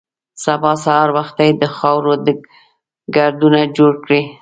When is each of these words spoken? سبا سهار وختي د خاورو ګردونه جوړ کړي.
سبا 0.43 0.71
سهار 0.83 1.09
وختي 1.17 1.49
د 1.61 1.63
خاورو 1.77 2.13
ګردونه 3.15 3.59
جوړ 3.77 3.93
کړي. 4.05 4.21